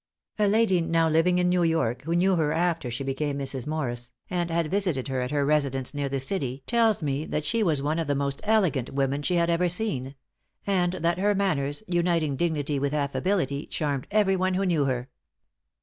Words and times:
A 0.39 0.47
lady 0.47 0.81
now 0.81 1.07
living 1.07 1.37
in 1.37 1.47
New 1.47 1.61
York, 1.61 2.01
who 2.05 2.15
knew 2.15 2.33
her 2.35 2.53
after 2.53 2.89
she 2.89 3.03
became 3.03 3.37
Mrs. 3.37 3.67
Morris, 3.67 4.09
and 4.31 4.49
had 4.49 4.71
visited 4.71 5.09
her 5.09 5.21
at 5.21 5.29
her 5.29 5.45
residence 5.45 5.93
near 5.93 6.09
the 6.09 6.19
city 6.19 6.63
tells 6.65 7.03
me 7.03 7.23
that 7.27 7.45
she 7.45 7.61
was 7.61 7.83
one 7.83 7.99
of 7.99 8.07
the 8.07 8.15
most 8.15 8.41
elegant 8.43 8.89
women 8.93 9.21
she 9.21 9.35
had 9.35 9.51
ever 9.51 9.69
seen; 9.69 10.15
and 10.65 10.93
that 10.93 11.19
her 11.19 11.35
manners, 11.35 11.83
uniting 11.85 12.35
dignity 12.35 12.79
with 12.79 12.95
affability, 12.95 13.67
charmed 13.67 14.07
every 14.09 14.35
one 14.35 14.55
who 14.55 14.65
knew 14.65 14.85
her. 14.85 15.07